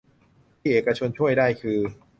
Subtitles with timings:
[0.59, 1.77] ที่เอกชนช่วยได้คือ